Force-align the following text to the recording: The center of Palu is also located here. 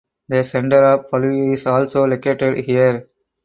The 0.29 0.43
center 0.43 0.83
of 0.93 1.11
Palu 1.11 1.53
is 1.53 1.67
also 1.67 2.05
located 2.07 2.65
here. 2.65 3.07